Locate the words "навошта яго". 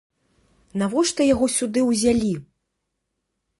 0.83-1.45